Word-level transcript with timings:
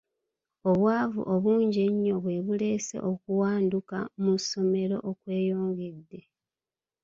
Obwavu 0.69 1.21
obungi 1.33 1.79
ennyo 1.89 2.15
bwe 2.23 2.37
buleese 2.45 2.97
okuwanduka 3.11 3.97
mu 4.23 4.33
ssomero 4.41 4.97
okweyongedde. 5.09 6.19